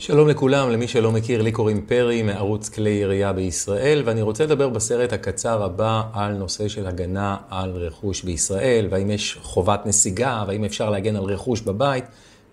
[0.00, 4.68] שלום לכולם, למי שלא מכיר, לי קוראים פרי מערוץ כלי ירייה בישראל, ואני רוצה לדבר
[4.68, 10.64] בסרט הקצר הבא על נושא של הגנה על רכוש בישראל, והאם יש חובת נסיגה, והאם
[10.64, 12.04] אפשר להגן על רכוש בבית,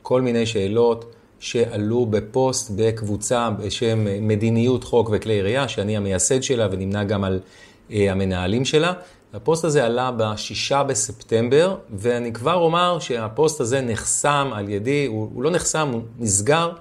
[0.01, 7.03] כל מיני שאלות שעלו בפוסט בקבוצה בשם מדיניות חוק וכלי ירייה, שאני המייסד שלה ונמנה
[7.03, 7.39] גם על
[7.89, 8.93] uh, המנהלים שלה.
[9.33, 15.43] הפוסט הזה עלה בשישה בספטמבר, ואני כבר אומר שהפוסט הזה נחסם על ידי, הוא, הוא
[15.43, 16.71] לא נחסם, הוא נסגר.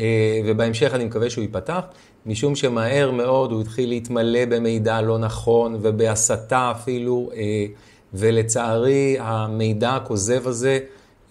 [0.00, 1.80] אה, ובהמשך אני מקווה שהוא ייפתח,
[2.26, 7.66] משום שמהר מאוד הוא התחיל להתמלא במידע לא נכון ובהסתה אפילו, אה,
[8.14, 10.78] ולצערי המידע הכוזב הזה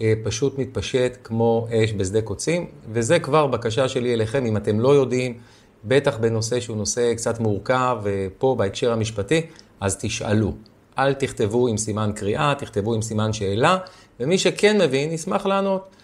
[0.01, 4.89] אה, פשוט מתפשט כמו אש בשדה קוצים, וזה כבר בקשה שלי אליכם, אם אתם לא
[4.89, 5.37] יודעים,
[5.85, 9.41] בטח בנושא שהוא נושא קצת מורכב, ופה בהקשר המשפטי,
[9.79, 10.53] אז תשאלו.
[10.97, 13.77] אל תכתבו עם סימן קריאה, תכתבו עם סימן שאלה,
[14.19, 15.95] ומי שכן מבין, ישמח לענות.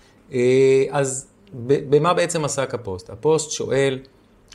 [0.91, 1.27] אז
[1.63, 3.09] במה בעצם עסק הפוסט?
[3.09, 3.99] הפוסט שואל,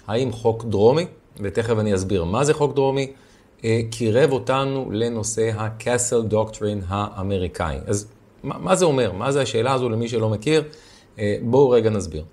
[0.06, 1.06] האם חוק דרומי,
[1.40, 3.12] ותכף אני אסביר מה זה חוק דרומי,
[3.64, 7.78] אה, קירב אותנו לנושא ה-Castle Doctrine האמריקאי.
[7.86, 8.06] אז
[8.42, 9.12] מה, מה זה אומר?
[9.12, 10.62] מה זה השאלה הזו למי שלא מכיר?
[11.18, 12.24] אה, בואו רגע נסביר.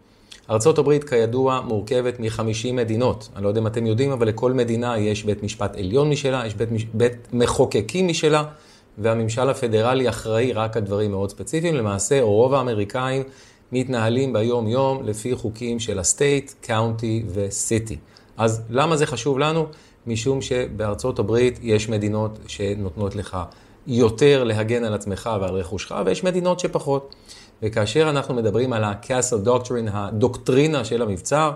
[0.50, 3.30] ארה"ב כידוע מורכבת מ-50 מדינות.
[3.36, 6.56] אני לא יודע אם אתם יודעים, אבל לכל מדינה יש בית משפט עליון משלה, יש
[6.56, 8.44] בית, בית מחוקקים משלה,
[8.98, 11.76] והממשל הפדרלי אחראי רק על דברים מאוד ספציפיים.
[11.76, 13.24] למעשה, רוב האמריקאים
[13.72, 17.98] מתנהלים ביום-יום לפי חוקים של הסטייט, קאונטי וסיטי.
[18.38, 19.66] אז למה זה חשוב לנו?
[20.08, 23.38] משום שבארצות הברית יש מדינות שנותנות לך
[23.88, 27.16] יותר להגן על עצמך ועל רכושך, ויש מדינות שפחות.
[27.64, 31.52] וכאשר אנחנו מדברים על ה-Castle Doctrine, הדוקטרינה של המבצר,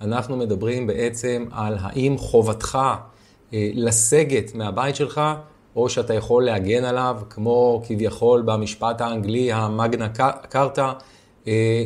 [0.00, 2.78] אנחנו מדברים בעצם על האם חובתך
[3.54, 5.20] אה, לסגת מהבית שלך,
[5.76, 10.08] או שאתה יכול להגן עליו, כמו כביכול במשפט האנגלי, המגנה
[10.48, 10.92] קרטה, אה,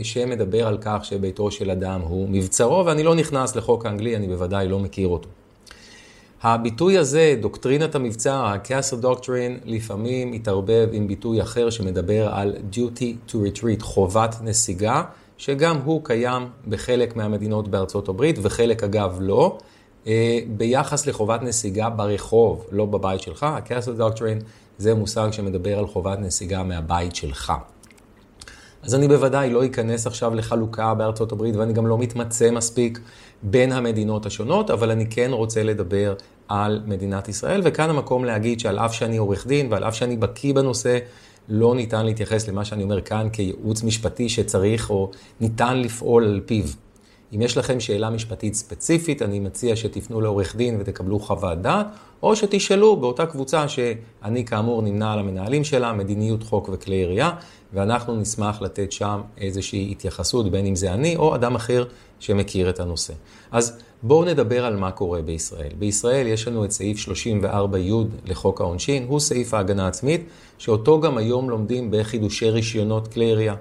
[0.02, 4.68] שמדבר על כך שביתו של אדם הוא מבצרו, ואני לא נכנס לחוק האנגלי, אני בוודאי
[4.68, 5.28] לא מכיר אותו.
[6.42, 13.34] הביטוי הזה, דוקטרינת המבצר, ה-Castle Doctrine, לפעמים מתערבב עם ביטוי אחר שמדבר על duty to
[13.34, 15.02] retreat, חובת נסיגה,
[15.38, 19.58] שגם הוא קיים בחלק מהמדינות בארצות הברית, וחלק אגב לא,
[20.06, 23.42] אה, ביחס לחובת נסיגה ברחוב, לא בבית שלך.
[23.42, 24.44] ה-Castle Doctrine
[24.78, 27.52] זה מושג שמדבר על חובת נסיגה מהבית שלך.
[28.82, 33.00] אז אני בוודאי לא אכנס עכשיו לחלוקה בארצות הברית, ואני גם לא מתמצא מספיק
[33.42, 36.14] בין המדינות השונות, אבל אני כן רוצה לדבר
[36.48, 40.54] על מדינת ישראל, וכאן המקום להגיד שעל אף שאני עורך דין ועל אף שאני בקיא
[40.54, 40.98] בנושא,
[41.48, 45.10] לא ניתן להתייחס למה שאני אומר כאן כייעוץ משפטי שצריך או
[45.40, 46.64] ניתן לפעול על פיו.
[47.34, 51.86] אם יש לכם שאלה משפטית ספציפית, אני מציע שתפנו לעורך דין ותקבלו חוות דעת,
[52.22, 57.30] או שתשאלו באותה קבוצה שאני כאמור נמנה על המנהלים שלה, מדיניות חוק וכלי ירייה,
[57.72, 61.84] ואנחנו נשמח לתת שם איזושהי התייחסות, בין אם זה אני או אדם אחר
[62.20, 63.14] שמכיר את הנושא.
[63.50, 65.72] אז בואו נדבר על מה קורה בישראל.
[65.78, 67.92] בישראל יש לנו את סעיף 34י
[68.24, 70.24] לחוק העונשין, הוא סעיף ההגנה העצמית,
[70.58, 73.54] שאותו גם היום לומדים בחידושי רישיונות כלי ירייה.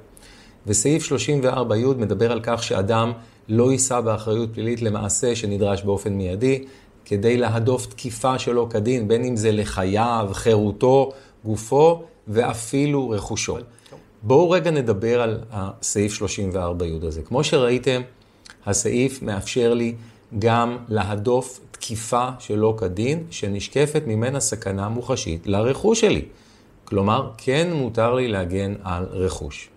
[0.68, 3.12] וסעיף 34י מדבר על כך שאדם
[3.50, 6.64] לא יישא באחריות פלילית למעשה שנדרש באופן מיידי,
[7.06, 11.12] כדי להדוף תקיפה שלו כדין, בין אם זה לחייו, חירותו,
[11.46, 13.58] גופו ואפילו רכושו.
[14.24, 17.22] בואו רגע נדבר על הסעיף 34י הזה.
[17.22, 18.02] כמו שראיתם,
[18.66, 19.96] הסעיף מאפשר לי
[20.40, 26.26] גם להדוף תקיפה שלא כדין, שנשקפת ממנה סכנה מוחשית לרכוש שלי.
[26.86, 29.70] כלומר, כן מותר לי להגן על רכוש.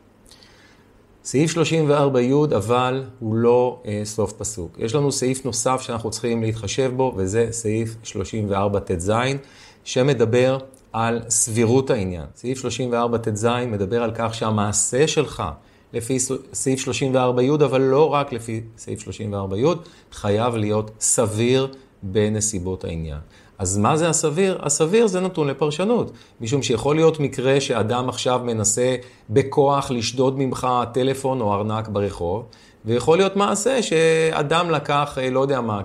[1.31, 4.77] סעיף 34י, אבל הוא לא אה, סוף פסוק.
[4.79, 9.11] יש לנו סעיף נוסף שאנחנו צריכים להתחשב בו, וזה סעיף 34טז,
[9.85, 10.59] שמדבר
[10.93, 12.25] על סבירות העניין.
[12.35, 15.43] סעיף 34טז מדבר על כך שהמעשה שלך,
[15.93, 16.19] לפי
[16.53, 19.77] סעיף 34י, אבל לא רק לפי סעיף 34י,
[20.13, 21.69] חייב להיות סביר
[22.03, 23.19] בנסיבות העניין.
[23.59, 24.59] אז מה זה הסביר?
[24.63, 28.97] הסביר זה נתון לפרשנות, משום שיכול להיות מקרה שאדם עכשיו מנסה
[29.31, 32.45] בכוח לשדוד ממך טלפון או ארנק ברחוב,
[32.85, 35.81] ויכול להיות מעשה שאדם לקח, אה, לא יודע מה,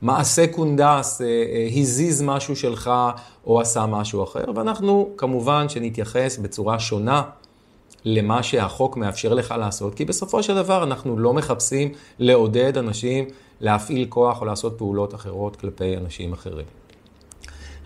[0.00, 2.90] כמעשה קונדס, אה, אה, הזיז משהו שלך
[3.46, 7.22] או עשה משהו אחר, ואנחנו כמובן שנתייחס בצורה שונה
[8.04, 13.24] למה שהחוק מאפשר לך לעשות, כי בסופו של דבר אנחנו לא מחפשים לעודד אנשים
[13.60, 16.83] להפעיל כוח או לעשות פעולות אחרות כלפי אנשים אחרים.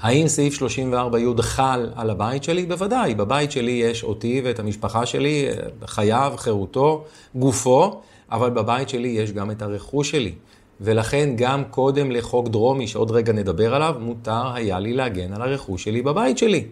[0.00, 2.66] האם סעיף 34י חל על הבית שלי?
[2.66, 5.46] בוודאי, בבית שלי יש אותי ואת המשפחה שלי,
[5.86, 7.04] חייו, חירותו,
[7.34, 8.00] גופו,
[8.30, 10.32] אבל בבית שלי יש גם את הרכוש שלי.
[10.80, 15.84] ולכן גם קודם לחוק דרומי, שעוד רגע נדבר עליו, מותר היה לי להגן על הרכוש
[15.84, 16.64] שלי בבית שלי.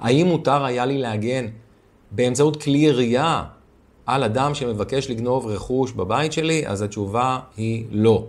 [0.00, 1.46] האם מותר היה לי להגן
[2.10, 3.42] באמצעות כלי ירייה
[4.06, 6.66] על אדם שמבקש לגנוב רכוש בבית שלי?
[6.66, 8.26] אז התשובה היא לא.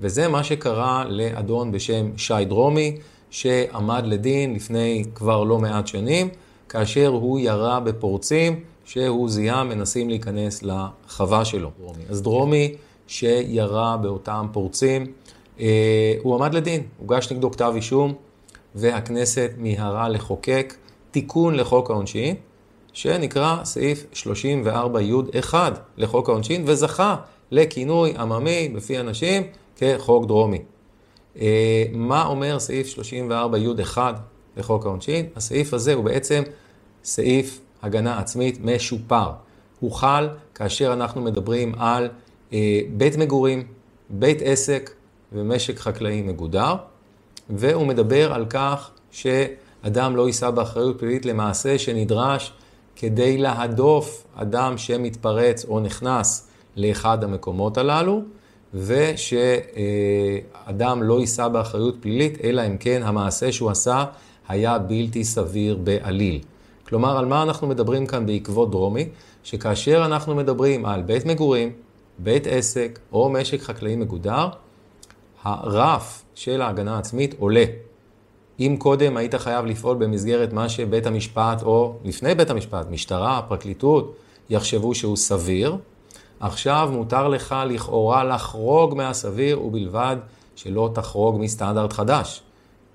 [0.00, 2.96] וזה מה שקרה לאדון בשם שי דרומי,
[3.34, 6.28] שעמד לדין לפני כבר לא מעט שנים,
[6.68, 11.70] כאשר הוא ירה בפורצים שהוא זיהה מנסים להיכנס לחווה שלו.
[12.08, 12.74] אז דרומי
[13.06, 15.06] שירה באותם פורצים,
[15.60, 18.14] אה, הוא עמד לדין, הוגש נגדו כתב אישום,
[18.74, 20.74] והכנסת מיהרה לחוקק
[21.10, 22.34] תיקון לחוק העונשין,
[22.92, 25.54] שנקרא סעיף 34י1
[25.96, 27.16] לחוק העונשין, וזכה
[27.50, 29.42] לכינוי עממי בפי אנשים
[29.76, 30.58] כחוק דרומי.
[31.40, 33.98] אה, מה אומר סעיף 34י1
[34.56, 35.26] לחוק העונשין?
[35.36, 36.42] הסעיף הזה הוא בעצם
[37.04, 39.30] סעיף הגנה עצמית משופר.
[39.80, 42.08] הוא חל כאשר אנחנו מדברים על
[42.52, 43.66] אה, בית מגורים,
[44.10, 44.90] בית עסק
[45.32, 46.74] ומשק חקלאי מגודר,
[47.50, 52.52] והוא מדבר על כך שאדם לא יישא באחריות פלילית למעשה שנדרש
[52.96, 58.22] כדי להדוף אדם שמתפרץ או נכנס לאחד המקומות הללו,
[58.74, 59.82] ושאדם
[61.02, 64.04] לא יישא באחריות פלילית, אלא אם כן המעשה שהוא עשה
[64.48, 66.40] היה בלתי סביר בעליל.
[66.88, 69.08] כלומר, על מה אנחנו מדברים כאן בעקבות דרומי?
[69.44, 71.72] שכאשר אנחנו מדברים על בית מגורים,
[72.18, 74.48] בית עסק או משק חקלאי מגודר,
[75.42, 77.64] הרף של ההגנה העצמית עולה.
[78.60, 84.16] אם קודם היית חייב לפעול במסגרת מה שבית המשפט, או לפני בית המשפט, משטרה, פרקליטות,
[84.50, 85.76] יחשבו שהוא סביר,
[86.40, 90.16] עכשיו מותר לך לכאורה לחרוג מהסביר ובלבד
[90.56, 92.42] שלא תחרוג מסטנדרט חדש.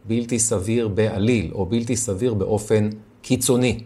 [0.05, 2.89] בלתי סביר בעליל, או בלתי סביר באופן
[3.21, 3.79] קיצוני.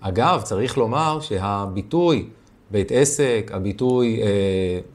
[0.00, 2.28] אגב, צריך לומר שהביטוי
[2.70, 4.28] בית עסק, הביטוי אה,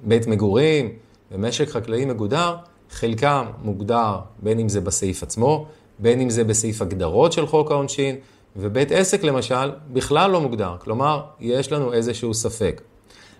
[0.04, 0.90] בית מגורים
[1.32, 2.56] ומשק חקלאי מגודר,
[2.92, 5.66] חלקם מוגדר בין אם זה בסעיף עצמו,
[6.00, 8.16] בין אם זה בסעיף הגדרות של חוק העונשין,
[8.56, 12.82] ובית עסק למשל בכלל לא מוגדר, כלומר, יש לנו איזשהו ספק.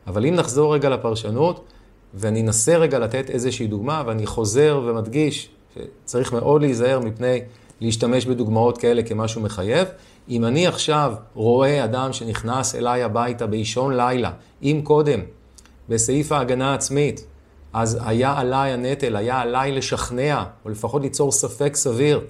[0.08, 1.66] אבל אם נחזור רגע לפרשנות,
[2.14, 7.42] ואני אנסה רגע לתת איזושהי דוגמה, ואני חוזר ומדגיש שצריך מאוד להיזהר מפני
[7.82, 9.88] להשתמש בדוגמאות כאלה כמשהו מחייב.
[10.30, 14.32] אם אני עכשיו רואה אדם שנכנס אליי הביתה באישון לילה,
[14.64, 15.20] אם קודם,
[15.90, 17.26] בסעיף ההגנה העצמית,
[17.74, 22.22] אז היה עליי הנטל, היה עליי לשכנע, או לפחות ליצור ספק סביר,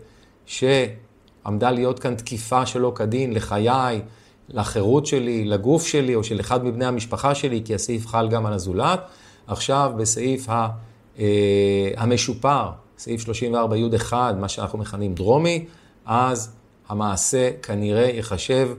[0.46, 4.02] שעמדה להיות כאן תקיפה שלא כדין לחיי,
[4.50, 8.54] לחירות שלי, לגוף שלי, או של אחד מבני המשפחה שלי, כי הסעיף חל גם על
[8.54, 9.00] הזולת.
[9.48, 10.68] עכשיו בסעיף ה,
[11.20, 15.66] אה, המשופר, סעיף 34י1, מה שאנחנו מכנים דרומי,
[16.06, 16.52] אז
[16.90, 18.70] המעשה כנראה ייחשב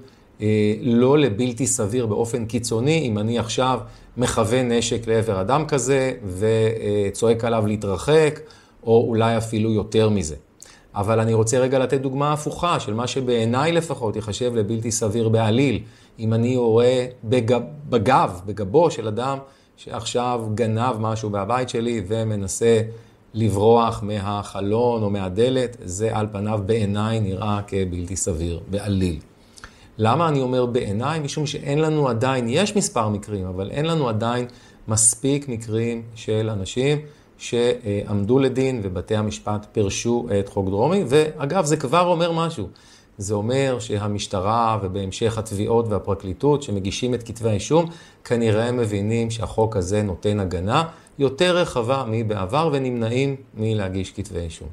[0.40, 3.80] אה, לא לבלתי סביר באופן קיצוני, אם אני עכשיו
[4.16, 8.40] מכוון נשק לעבר אדם כזה וצועק עליו להתרחק,
[8.82, 10.36] או אולי אפילו יותר מזה.
[10.96, 15.82] אבל אני רוצה רגע לתת דוגמה הפוכה של מה שבעיניי לפחות ייחשב לבלתי סביר בעליל.
[16.18, 19.38] אם אני רואה בגב, בגב, בגבו של אדם
[19.76, 22.80] שעכשיו גנב משהו מהבית שלי ומנסה
[23.34, 29.20] לברוח מהחלון או מהדלת, זה על פניו בעיניי נראה כבלתי סביר בעליל.
[29.98, 31.20] למה אני אומר בעיניי?
[31.20, 34.46] משום שאין לנו עדיין, יש מספר מקרים, אבל אין לנו עדיין
[34.88, 36.98] מספיק מקרים של אנשים
[37.38, 42.68] שעמדו לדין ובתי המשפט פירשו את חוק דרומי, ואגב, זה כבר אומר משהו.
[43.18, 47.90] זה אומר שהמשטרה ובהמשך התביעות והפרקליטות שמגישים את כתבי האישום,
[48.24, 50.84] כנראה מבינים שהחוק הזה נותן הגנה
[51.18, 54.68] יותר רחבה מבעבר ונמנעים מלהגיש כתבי אישום.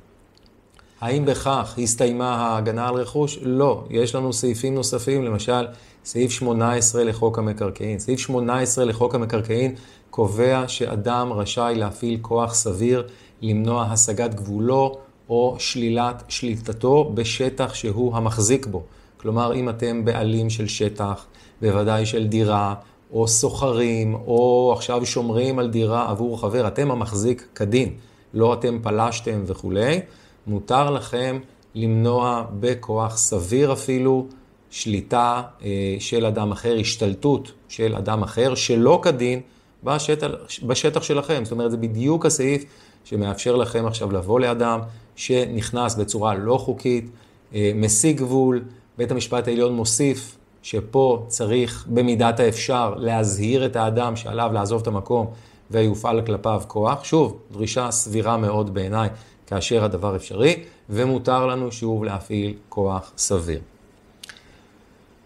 [1.01, 3.39] האם בכך הסתיימה ההגנה על רכוש?
[3.41, 3.84] לא.
[3.89, 5.65] יש לנו סעיפים נוספים, למשל
[6.05, 8.00] סעיף 18 לחוק המקרקעין.
[8.00, 9.75] סעיף 18 לחוק המקרקעין
[10.10, 13.07] קובע שאדם רשאי להפעיל כוח סביר
[13.41, 14.98] למנוע השגת גבולו
[15.29, 18.83] או שלילת שליטתו בשטח שהוא המחזיק בו.
[19.17, 21.25] כלומר, אם אתם בעלים של שטח,
[21.62, 22.75] בוודאי של דירה,
[23.13, 27.93] או סוחרים, או עכשיו שומרים על דירה עבור חבר, אתם המחזיק כדין,
[28.33, 30.00] לא אתם פלשתם וכולי,
[30.48, 31.39] מותר לכם
[31.75, 34.27] למנוע בכוח סביר אפילו
[34.74, 39.39] שליטה אה, של אדם אחר, השתלטות של אדם אחר שלא כדין
[39.84, 40.27] בשטח,
[40.63, 41.42] בשטח שלכם.
[41.44, 42.65] זאת אומרת, זה בדיוק הסעיף
[43.03, 44.80] שמאפשר לכם עכשיו לבוא לאדם
[45.15, 47.10] שנכנס בצורה לא חוקית,
[47.56, 48.63] אה, משיג גבול,
[48.98, 55.27] בית המשפט העליון מוסיף שפה צריך במידת האפשר להזהיר את האדם שעליו לעזוב את המקום
[55.72, 57.03] ויופעל כלפיו כוח.
[57.03, 59.10] שוב, דרישה סבירה מאוד בעיניי
[59.48, 63.60] כאשר הדבר אפשרי, ומותר לנו שוב להפעיל כוח סביר.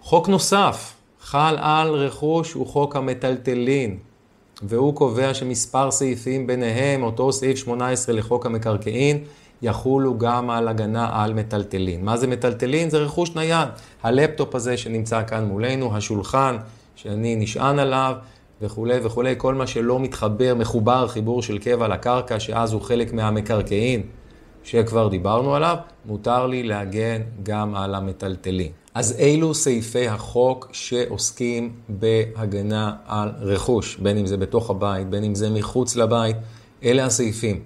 [0.08, 3.98] חוק נוסף חל על רכוש הוא חוק המטלטלין,
[4.64, 9.24] והוא קובע שמספר סעיפים ביניהם, אותו סעיף 18 לחוק המקרקעין,
[9.62, 12.06] יחולו גם על הגנה על מטלטלין.
[12.06, 12.90] מה זה מטלטלין?
[12.90, 13.70] זה רכוש נייד.
[14.04, 16.58] הלפטופ הזה שנמצא כאן מולנו, השולחן
[16.96, 18.16] שאני נשען עליו
[18.62, 24.02] וכולי וכולי, כל מה שלא מתחבר, מחובר חיבור של קבע לקרקע, שאז הוא חלק מהמקרקעין,
[24.64, 28.72] שכבר דיברנו עליו, מותר לי להגן גם על המטלטלים.
[28.98, 35.36] אז אילו סעיפי החוק שעוסקים בהגנה על רכוש, בין אם זה בתוך הבית, בין אם
[35.36, 36.36] זה מחוץ לבית,
[36.84, 37.60] אלה הסעיפים.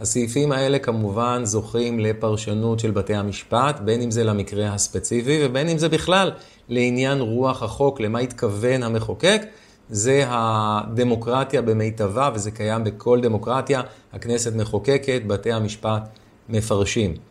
[0.00, 5.78] הסעיפים האלה כמובן זוכים לפרשנות של בתי המשפט, בין אם זה למקרה הספציפי ובין אם
[5.78, 6.30] זה בכלל
[6.68, 9.42] לעניין רוח החוק, למה התכוון המחוקק.
[9.90, 13.82] זה הדמוקרטיה במיטבה, וזה קיים בכל דמוקרטיה.
[14.12, 16.02] הכנסת מחוקקת, בתי המשפט
[16.48, 17.27] מפרשים.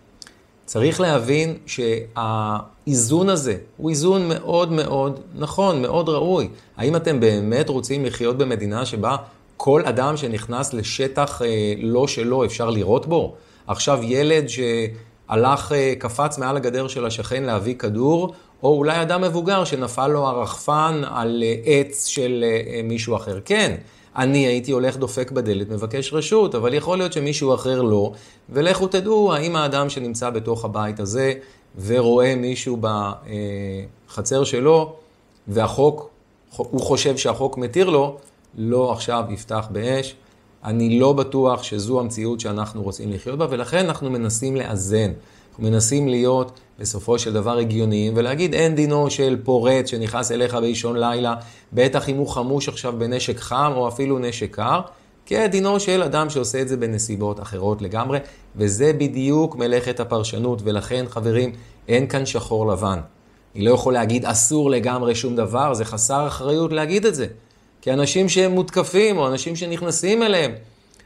[0.67, 6.47] צריך להבין שהאיזון הזה הוא איזון מאוד מאוד נכון, מאוד ראוי.
[6.77, 9.15] האם אתם באמת רוצים לחיות במדינה שבה
[9.57, 13.35] כל אדם שנכנס לשטח אה, לא שלו אפשר לירות בו?
[13.67, 18.33] עכשיו ילד שהלך, אה, קפץ מעל הגדר של השכן להביא כדור,
[18.63, 22.45] או אולי אדם מבוגר שנפל לו הרחפן על אה, עץ של
[22.83, 23.39] מישהו אחר.
[23.45, 23.75] כן,
[24.17, 28.11] אני הייתי הולך דופק בדלת, מבקש רשות, אבל יכול להיות שמישהו אחר לא,
[28.49, 31.33] ולכו תדעו האם האדם שנמצא בתוך הבית הזה
[31.85, 32.77] ורואה מישהו
[34.09, 34.93] בחצר שלו,
[35.47, 36.09] והחוק,
[36.57, 38.17] הוא חושב שהחוק מתיר לו,
[38.57, 40.15] לא עכשיו יפתח באש.
[40.63, 45.11] אני לא בטוח שזו המציאות שאנחנו רוצים לחיות בה, ולכן אנחנו מנסים לאזן.
[45.59, 51.35] מנסים להיות בסופו של דבר הגיוניים, ולהגיד אין דינו של פורץ שנכנס אליך באישון לילה,
[51.73, 54.81] בטח אם הוא חמוש עכשיו בנשק חם או אפילו נשק קר,
[55.25, 58.19] כדינו של אדם שעושה את זה בנסיבות אחרות לגמרי,
[58.55, 61.51] וזה בדיוק מלאכת הפרשנות, ולכן חברים,
[61.87, 62.99] אין כאן שחור לבן.
[63.55, 67.27] אני לא יכול להגיד אסור לגמרי שום דבר, זה חסר אחריות להגיד את זה.
[67.81, 70.51] כי אנשים שהם מותקפים, או אנשים שנכנסים אליהם,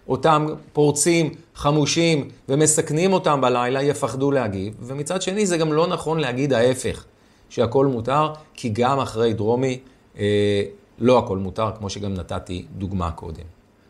[0.08, 4.74] אותם פורצים חמושים ומסכנים אותם בלילה, יפחדו להגיב.
[4.82, 7.04] ומצד שני, זה גם לא נכון להגיד ההפך,
[7.50, 9.80] שהכל מותר, כי גם אחרי דרומי
[10.20, 10.64] אה,
[11.00, 13.44] לא הכל מותר, כמו שגם נתתי דוגמה קודם.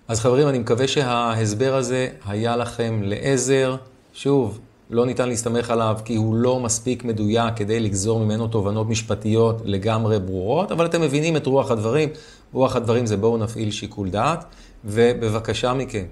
[0.08, 3.76] אז חברים, אני מקווה שההסבר הזה היה לכם לעזר.
[4.14, 9.62] שוב, לא ניתן להסתמך עליו כי הוא לא מספיק מדויק כדי לגזור ממנו תובנות משפטיות
[9.66, 12.10] לגמרי ברורות, אבל אתם מבינים את רוח הדברים.
[12.54, 14.46] רוח הדברים זה בואו נפעיל שיקול דעת,
[14.86, 16.06] ובבקשה מכם,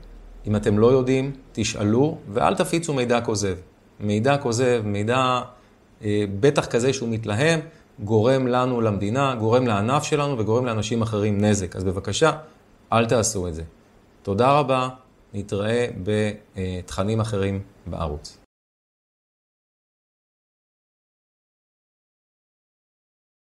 [0.47, 3.55] אם אתם לא יודעים, תשאלו ואל תפיצו מידע כוזב.
[3.99, 5.41] מידע כוזב, מידע
[6.03, 7.59] אה, בטח כזה שהוא מתלהם,
[7.99, 11.75] גורם לנו, למדינה, גורם לענף שלנו וגורם לאנשים אחרים נזק.
[11.75, 12.31] אז בבקשה,
[12.93, 13.63] אל תעשו את זה.
[14.23, 14.89] תודה רבה,
[15.33, 18.38] נתראה בתכנים אחרים בערוץ.